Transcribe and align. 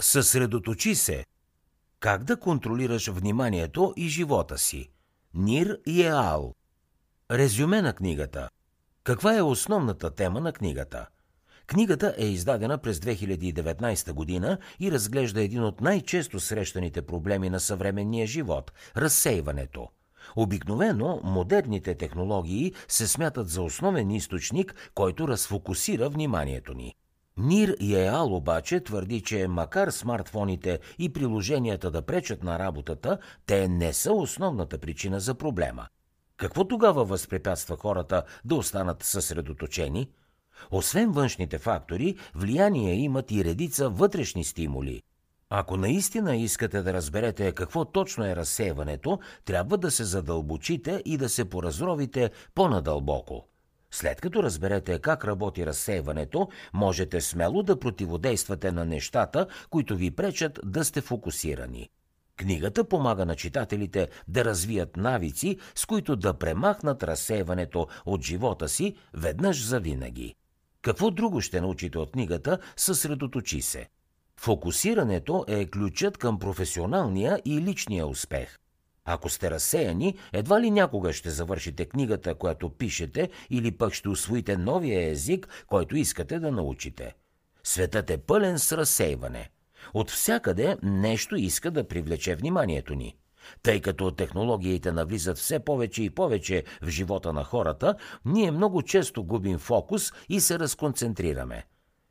Съсредоточи 0.00 0.94
се. 0.94 1.24
Как 2.00 2.24
да 2.24 2.40
контролираш 2.40 3.08
вниманието 3.08 3.94
и 3.96 4.08
живота 4.08 4.58
си? 4.58 4.90
Нир 5.34 5.78
и 5.86 6.02
Еал. 6.02 6.54
Резюме 7.30 7.82
на 7.82 7.92
книгата. 7.92 8.48
Каква 9.04 9.36
е 9.36 9.42
основната 9.42 10.10
тема 10.10 10.40
на 10.40 10.52
книгата? 10.52 11.06
Книгата 11.66 12.14
е 12.18 12.26
издадена 12.26 12.78
през 12.78 12.98
2019 12.98 14.12
година 14.12 14.58
и 14.80 14.92
разглежда 14.92 15.42
един 15.42 15.64
от 15.64 15.80
най-често 15.80 16.40
срещаните 16.40 17.02
проблеми 17.02 17.50
на 17.50 17.60
съвременния 17.60 18.26
живот– 18.26 18.72
разсейването. 18.96 19.88
Обикновено 20.36 21.20
модерните 21.24 21.94
технологии 21.94 22.72
се 22.88 23.08
смятат 23.08 23.48
за 23.48 23.62
основен 23.62 24.10
източник, 24.10 24.90
който 24.94 25.28
разфокусира 25.28 26.08
вниманието 26.08 26.74
ни. 26.74 26.94
Нир 27.38 27.76
Еал 27.80 28.34
обаче 28.34 28.80
твърди, 28.80 29.20
че 29.20 29.48
макар 29.48 29.90
смартфоните 29.90 30.78
и 30.98 31.12
приложенията 31.12 31.90
да 31.90 32.02
пречат 32.02 32.42
на 32.42 32.58
работата, 32.58 33.18
те 33.46 33.68
не 33.68 33.92
са 33.92 34.12
основната 34.12 34.78
причина 34.78 35.20
за 35.20 35.34
проблема. 35.34 35.86
Какво 36.36 36.64
тогава 36.64 37.04
възпрепятства 37.04 37.76
хората 37.76 38.22
да 38.44 38.54
останат 38.54 39.02
съсредоточени? 39.02 40.10
Освен 40.70 41.12
външните 41.12 41.58
фактори, 41.58 42.16
влияние 42.34 42.94
имат 42.94 43.30
и 43.30 43.44
редица 43.44 43.88
вътрешни 43.88 44.44
стимули. 44.44 45.02
Ако 45.50 45.76
наистина 45.76 46.36
искате 46.36 46.82
да 46.82 46.92
разберете 46.92 47.52
какво 47.52 47.84
точно 47.84 48.24
е 48.24 48.36
разсейването, 48.36 49.18
трябва 49.44 49.78
да 49.78 49.90
се 49.90 50.04
задълбочите 50.04 51.02
и 51.04 51.16
да 51.16 51.28
се 51.28 51.44
поразровите 51.44 52.30
по-надълбоко. 52.54 53.48
След 53.94 54.20
като 54.20 54.42
разберете 54.42 54.98
как 54.98 55.24
работи 55.24 55.66
разсейването, 55.66 56.48
можете 56.72 57.20
смело 57.20 57.62
да 57.62 57.78
противодействате 57.78 58.72
на 58.72 58.84
нещата, 58.84 59.46
които 59.70 59.96
ви 59.96 60.10
пречат 60.10 60.60
да 60.64 60.84
сте 60.84 61.00
фокусирани. 61.00 61.88
Книгата 62.36 62.84
помага 62.84 63.26
на 63.26 63.36
читателите 63.36 64.08
да 64.28 64.44
развият 64.44 64.96
навици, 64.96 65.58
с 65.74 65.86
които 65.86 66.16
да 66.16 66.34
премахнат 66.34 67.02
разсейването 67.02 67.86
от 68.06 68.22
живота 68.22 68.68
си 68.68 68.96
веднъж 69.12 69.64
за 69.64 69.80
винаги. 69.80 70.34
Какво 70.82 71.10
друго 71.10 71.40
ще 71.40 71.60
научите 71.60 71.98
от 71.98 72.10
книгата, 72.10 72.58
съсредоточи 72.76 73.62
се. 73.62 73.88
Фокусирането 74.40 75.44
е 75.48 75.66
ключът 75.66 76.18
към 76.18 76.38
професионалния 76.38 77.40
и 77.44 77.60
личния 77.60 78.06
успех. 78.06 78.58
Ако 79.04 79.28
сте 79.28 79.50
разсеяни, 79.50 80.18
едва 80.32 80.60
ли 80.60 80.70
някога 80.70 81.12
ще 81.12 81.30
завършите 81.30 81.84
книгата, 81.84 82.34
която 82.34 82.70
пишете, 82.70 83.30
или 83.50 83.70
пък 83.70 83.94
ще 83.94 84.08
усвоите 84.08 84.56
новия 84.56 85.10
език, 85.10 85.64
който 85.66 85.96
искате 85.96 86.38
да 86.38 86.52
научите. 86.52 87.14
Светът 87.64 88.10
е 88.10 88.18
пълен 88.18 88.58
с 88.58 88.72
разсейване. 88.72 89.50
От 89.94 90.10
всякъде 90.10 90.76
нещо 90.82 91.36
иска 91.36 91.70
да 91.70 91.88
привлече 91.88 92.34
вниманието 92.34 92.94
ни. 92.94 93.16
Тъй 93.62 93.80
като 93.80 94.10
технологиите 94.10 94.92
навлизат 94.92 95.38
все 95.38 95.58
повече 95.58 96.02
и 96.02 96.10
повече 96.10 96.64
в 96.82 96.88
живота 96.88 97.32
на 97.32 97.44
хората, 97.44 97.94
ние 98.24 98.50
много 98.50 98.82
често 98.82 99.24
губим 99.24 99.58
фокус 99.58 100.12
и 100.28 100.40
се 100.40 100.58
разконцентрираме. 100.58 101.64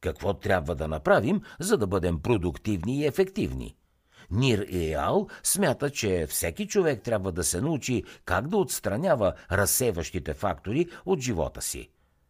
Какво 0.00 0.34
трябва 0.34 0.74
да 0.74 0.88
направим, 0.88 1.40
за 1.60 1.76
да 1.76 1.86
бъдем 1.86 2.20
продуктивни 2.20 2.98
и 2.98 3.06
ефективни? 3.06 3.76
Нир 4.30 4.66
Еал 4.70 5.28
смята, 5.42 5.90
че 5.90 6.26
всеки 6.28 6.66
човек 6.66 7.02
трябва 7.02 7.32
да 7.32 7.44
се 7.44 7.60
научи 7.60 8.04
как 8.24 8.48
да 8.48 8.56
отстранява 8.56 9.32
разсеващите 9.52 10.34
фактори 10.34 10.86
от 11.06 11.20
живота 11.20 11.62
си. 11.62 11.88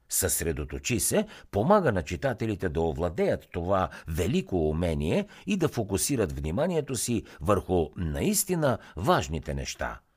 Съсредоточи 0.09 1.01
се, 1.01 1.27
помага 1.51 1.93
на 1.93 2.03
читателите 2.03 2.69
да 2.69 2.81
овладеят 2.81 3.49
това 3.53 3.89
велико 4.09 4.69
умение 4.69 5.27
и 5.47 5.57
да 5.57 5.69
фокусират 5.69 6.33
вниманието 6.33 6.97
си 6.97 7.23
върху 7.41 7.87
наистина 7.97 8.79
важните 8.97 9.55
неща– 9.55 10.01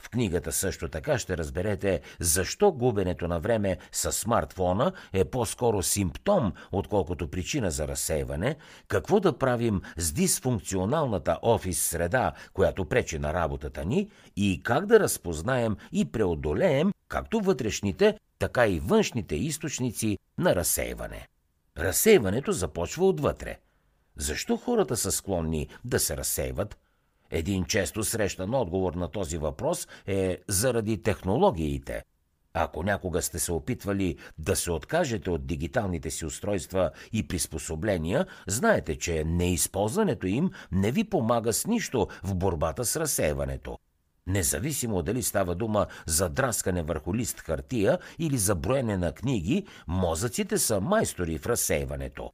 в 0.00 0.10
книгата 0.10 0.52
също 0.52 0.88
така 0.88 1.18
ще 1.18 1.36
разберете 1.36 2.00
защо 2.20 2.72
губенето 2.72 3.28
на 3.28 3.40
време 3.40 3.78
с 3.92 4.12
смартфона 4.12 4.92
е 5.12 5.24
по-скоро 5.24 5.82
симптом, 5.82 6.52
отколкото 6.72 7.28
причина 7.28 7.70
за 7.70 7.88
разсейване, 7.88 8.56
какво 8.88 9.20
да 9.20 9.38
правим 9.38 9.80
с 9.96 10.12
дисфункционалната 10.12 11.38
офис 11.42 11.80
среда, 11.82 12.32
която 12.52 12.84
пречи 12.84 13.18
на 13.18 13.34
работата 13.34 13.84
ни 13.84 14.10
и 14.36 14.62
как 14.62 14.86
да 14.86 15.00
разпознаем 15.00 15.76
и 15.92 16.12
преодолеем 16.12 16.92
както 17.08 17.40
вътрешните, 17.40 18.18
така 18.38 18.66
и 18.66 18.80
външните 18.80 19.36
източници 19.36 20.18
на 20.38 20.56
разсейване. 20.56 21.28
Разсейването 21.78 22.52
започва 22.52 23.06
отвътре. 23.06 23.58
Защо 24.16 24.56
хората 24.56 24.96
са 24.96 25.12
склонни 25.12 25.68
да 25.84 25.98
се 25.98 26.16
разсейват? 26.16 26.78
Един 27.30 27.64
често 27.64 28.04
срещан 28.04 28.54
отговор 28.54 28.94
на 28.94 29.08
този 29.08 29.38
въпрос 29.38 29.88
е 30.06 30.38
заради 30.48 31.02
технологиите. 31.02 32.02
Ако 32.54 32.82
някога 32.82 33.22
сте 33.22 33.38
се 33.38 33.52
опитвали 33.52 34.16
да 34.38 34.56
се 34.56 34.70
откажете 34.70 35.30
от 35.30 35.46
дигиталните 35.46 36.10
си 36.10 36.26
устройства 36.26 36.90
и 37.12 37.28
приспособления, 37.28 38.26
знаете, 38.46 38.98
че 38.98 39.24
неизползването 39.24 40.26
им 40.26 40.50
не 40.72 40.90
ви 40.90 41.04
помага 41.04 41.52
с 41.52 41.66
нищо 41.66 42.08
в 42.24 42.34
борбата 42.34 42.84
с 42.84 42.96
разсейването. 42.96 43.78
Независимо 44.26 45.02
дали 45.02 45.22
става 45.22 45.54
дума 45.54 45.86
за 46.06 46.28
драскане 46.28 46.82
върху 46.82 47.14
лист 47.14 47.40
хартия 47.40 47.98
или 48.18 48.38
за 48.38 48.54
броене 48.54 48.96
на 48.96 49.12
книги, 49.12 49.66
мозъците 49.88 50.58
са 50.58 50.80
майстори 50.80 51.38
в 51.38 51.46
разсейването. 51.46 52.32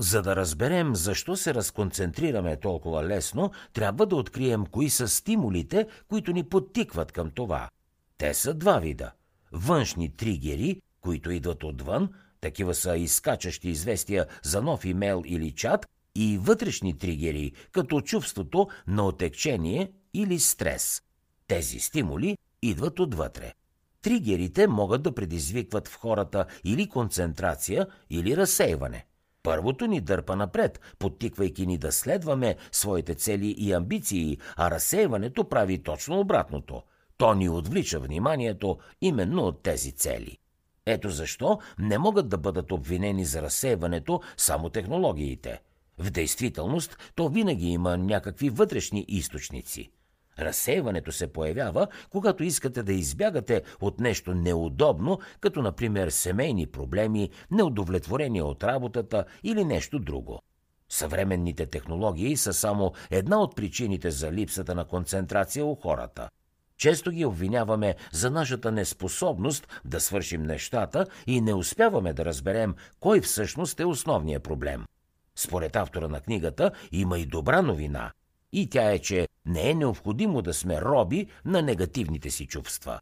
За 0.00 0.22
да 0.22 0.36
разберем 0.36 0.94
защо 0.96 1.36
се 1.36 1.54
разконцентрираме 1.54 2.56
толкова 2.56 3.04
лесно, 3.04 3.50
трябва 3.72 4.06
да 4.06 4.16
открием 4.16 4.66
кои 4.66 4.90
са 4.90 5.08
стимулите, 5.08 5.86
които 6.08 6.32
ни 6.32 6.44
подтикват 6.44 7.12
към 7.12 7.30
това. 7.30 7.68
Те 8.18 8.34
са 8.34 8.54
два 8.54 8.78
вида. 8.78 9.12
Външни 9.52 10.16
тригери, 10.16 10.80
които 11.00 11.30
идват 11.30 11.64
отвън, 11.64 12.08
такива 12.40 12.74
са 12.74 12.96
изкачащи 12.96 13.68
известия 13.68 14.26
за 14.42 14.62
нов 14.62 14.84
имейл 14.84 15.22
или 15.26 15.52
чат, 15.52 15.86
и 16.14 16.38
вътрешни 16.38 16.98
тригери, 16.98 17.52
като 17.72 18.00
чувството 18.00 18.68
на 18.86 19.06
отекчение 19.06 19.92
или 20.14 20.38
стрес. 20.38 21.02
Тези 21.46 21.80
стимули 21.80 22.36
идват 22.62 23.00
отвътре. 23.00 23.52
Тригерите 24.02 24.66
могат 24.66 25.02
да 25.02 25.14
предизвикват 25.14 25.88
в 25.88 25.96
хората 25.96 26.46
или 26.64 26.88
концентрация, 26.88 27.86
или 28.10 28.36
разсейване. 28.36 29.06
Първото 29.48 29.86
ни 29.86 30.00
дърпа 30.00 30.36
напред, 30.36 30.80
подтиквайки 30.98 31.66
ни 31.66 31.78
да 31.78 31.92
следваме 31.92 32.56
своите 32.72 33.14
цели 33.14 33.54
и 33.58 33.72
амбиции, 33.72 34.38
а 34.56 34.70
разсейването 34.70 35.48
прави 35.48 35.82
точно 35.82 36.20
обратното. 36.20 36.82
То 37.16 37.34
ни 37.34 37.48
отвлича 37.48 38.00
вниманието 38.00 38.78
именно 39.00 39.42
от 39.42 39.62
тези 39.62 39.92
цели. 39.92 40.38
Ето 40.86 41.10
защо 41.10 41.58
не 41.78 41.98
могат 41.98 42.28
да 42.28 42.38
бъдат 42.38 42.72
обвинени 42.72 43.24
за 43.24 43.42
разсейването 43.42 44.20
само 44.36 44.70
технологиите. 44.70 45.60
В 45.98 46.10
действителност 46.10 47.12
то 47.14 47.28
винаги 47.28 47.68
има 47.68 47.96
някакви 47.96 48.50
вътрешни 48.50 49.04
източници– 49.08 49.90
Разсейването 50.38 51.12
се 51.12 51.32
появява, 51.32 51.86
когато 52.10 52.44
искате 52.44 52.82
да 52.82 52.92
избягате 52.92 53.62
от 53.80 54.00
нещо 54.00 54.34
неудобно, 54.34 55.18
като 55.40 55.62
например 55.62 56.08
семейни 56.08 56.66
проблеми, 56.66 57.30
неудовлетворение 57.50 58.42
от 58.42 58.64
работата 58.64 59.24
или 59.42 59.64
нещо 59.64 59.98
друго. 59.98 60.40
Съвременните 60.88 61.66
технологии 61.66 62.36
са 62.36 62.52
само 62.52 62.92
една 63.10 63.40
от 63.40 63.56
причините 63.56 64.10
за 64.10 64.32
липсата 64.32 64.74
на 64.74 64.84
концентрация 64.84 65.64
у 65.64 65.74
хората. 65.74 66.28
Често 66.76 67.10
ги 67.10 67.24
обвиняваме 67.24 67.94
за 68.12 68.30
нашата 68.30 68.72
неспособност 68.72 69.80
да 69.84 70.00
свършим 70.00 70.42
нещата 70.42 71.06
и 71.26 71.40
не 71.40 71.54
успяваме 71.54 72.12
да 72.12 72.24
разберем 72.24 72.74
кой 73.00 73.20
всъщност 73.20 73.80
е 73.80 73.84
основният 73.84 74.42
проблем. 74.42 74.84
Според 75.36 75.76
автора 75.76 76.08
на 76.08 76.20
книгата 76.20 76.70
има 76.92 77.18
и 77.18 77.26
добра 77.26 77.62
новина. 77.62 78.12
И 78.52 78.70
тя 78.70 78.90
е, 78.90 78.98
че 78.98 79.28
не 79.48 79.70
е 79.70 79.74
необходимо 79.74 80.42
да 80.42 80.54
сме 80.54 80.80
роби 80.80 81.26
на 81.44 81.62
негативните 81.62 82.30
си 82.30 82.46
чувства. 82.46 83.00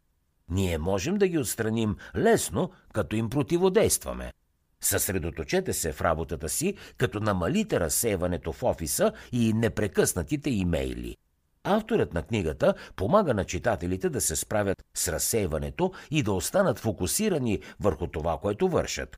Ние 0.49 0.77
можем 0.77 1.17
да 1.17 1.27
ги 1.27 1.37
отстраним 1.37 1.95
лесно, 2.15 2.71
като 2.93 3.15
им 3.15 3.29
противодействаме. 3.29 4.33
Съсредоточете 4.81 5.73
се 5.73 5.91
в 5.91 6.01
работата 6.01 6.49
си, 6.49 6.73
като 6.97 7.19
намалите 7.19 7.79
разсейването 7.79 8.51
в 8.53 8.63
офиса 8.63 9.11
и 9.31 9.53
непрекъснатите 9.53 10.49
имейли. 10.49 11.15
Авторът 11.63 12.13
на 12.13 12.23
книгата 12.23 12.73
помага 12.95 13.33
на 13.33 13.45
читателите 13.45 14.09
да 14.09 14.21
се 14.21 14.35
справят 14.35 14.83
с 14.93 15.07
разсейването 15.07 15.91
и 16.11 16.23
да 16.23 16.33
останат 16.33 16.79
фокусирани 16.79 17.59
върху 17.79 18.07
това, 18.07 18.37
което 18.37 18.67
вършат. 18.67 19.17